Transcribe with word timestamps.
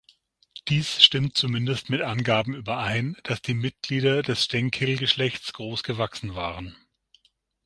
Dies 0.67 1.03
stimmt 1.03 1.37
zumindest 1.37 1.91
mit 1.91 2.01
Angaben 2.01 2.55
überein, 2.55 3.17
dass 3.23 3.39
die 3.39 3.53
Mitglieder 3.53 4.23
des 4.23 4.45
Stenkil-Geschlechts 4.45 5.53
groß 5.53 5.83
gewachsen 5.83 6.33
waren. 6.33 6.75